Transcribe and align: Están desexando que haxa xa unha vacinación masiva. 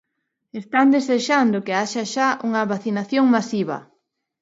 Están 0.61 0.87
desexando 0.95 1.63
que 1.65 1.73
haxa 1.79 2.03
xa 2.13 2.27
unha 2.47 2.63
vacinación 2.73 3.25
masiva. 3.35 3.77